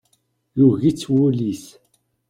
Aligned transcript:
Yugi-tt 0.57 1.09
wul-is. 1.13 1.65